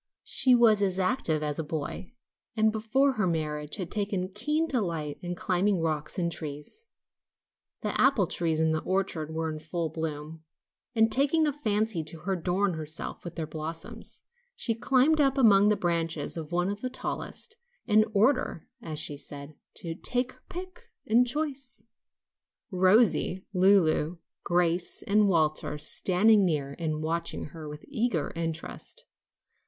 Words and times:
She 0.23 0.55
was 0.55 0.81
as 0.81 0.97
active 0.97 1.43
as 1.43 1.59
a 1.59 1.63
boy, 1.63 2.11
and 2.57 2.71
before 2.71 3.11
her 3.11 3.27
marriage 3.27 3.75
had 3.75 3.91
taken 3.91 4.29
keen 4.29 4.65
delight 4.67 5.19
in 5.21 5.35
climbing 5.35 5.79
rocks 5.79 6.17
and 6.17 6.31
trees. 6.31 6.87
The 7.81 8.01
apple 8.01 8.25
trees 8.25 8.59
in 8.59 8.71
the 8.71 8.81
orchard 8.81 9.31
were 9.31 9.47
in 9.51 9.59
full 9.59 9.89
bloom, 9.89 10.43
and 10.95 11.11
taking 11.11 11.45
a 11.45 11.53
fancy 11.53 12.03
to 12.05 12.23
adorn 12.23 12.73
herself 12.73 13.23
with 13.23 13.35
their 13.35 13.45
blossoms, 13.45 14.23
she 14.55 14.73
climbed 14.73 15.21
up 15.21 15.37
among 15.37 15.67
the 15.67 15.75
branches 15.77 16.35
of 16.35 16.51
one 16.51 16.69
of 16.69 16.81
the 16.81 16.89
tallest, 16.89 17.57
in 17.85 18.05
order, 18.15 18.67
as 18.81 18.97
she 18.97 19.17
said, 19.17 19.53
to 19.75 19.93
"take 19.93 20.31
her 20.31 20.41
pick 20.49 20.81
and 21.05 21.27
choice," 21.27 21.85
Rosie, 22.71 23.45
Lulu, 23.53 24.17
Gracie 24.43 25.05
and 25.07 25.27
Walter 25.27 25.77
standing 25.77 26.43
near 26.43 26.75
and 26.79 27.03
watching 27.03 27.49
her 27.49 27.69
with 27.69 27.85
eager 27.87 28.33
interest. 28.35 29.05